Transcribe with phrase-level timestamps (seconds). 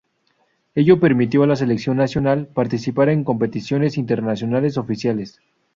[0.73, 5.39] Ello permitió a la selección nacional participar en competiciones internacionales oficiales.